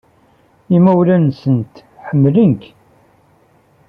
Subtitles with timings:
[0.75, 2.63] Imawlan-nsent ḥemmlen-k.